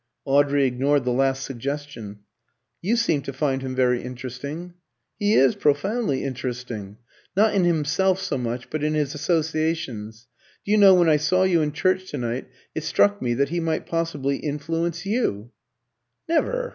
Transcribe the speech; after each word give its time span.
Audrey 0.25 0.65
ignored 0.65 1.05
the 1.05 1.11
last 1.11 1.43
suggestion. 1.43 2.21
"You 2.81 2.95
seem 2.95 3.21
to 3.21 3.31
find 3.31 3.61
him 3.61 3.75
very 3.75 4.01
interesting." 4.01 4.73
"He 5.19 5.33
is 5.35 5.53
profoundly 5.53 6.23
interesting. 6.23 6.97
Not 7.37 7.53
in 7.53 7.65
himself 7.65 8.19
so 8.19 8.39
much, 8.39 8.71
but 8.71 8.83
in 8.83 8.95
his 8.95 9.13
associations. 9.13 10.27
Do 10.65 10.71
you 10.71 10.79
know, 10.79 10.95
when 10.95 11.07
I 11.07 11.17
saw 11.17 11.43
you 11.43 11.61
in 11.61 11.71
church 11.71 12.09
to 12.09 12.17
night 12.17 12.47
it 12.73 12.83
struck 12.83 13.21
me 13.21 13.35
that 13.35 13.49
he 13.49 13.59
might 13.59 13.85
possibly 13.85 14.37
influence 14.37 15.05
you." 15.05 15.51
"Never! 16.27 16.69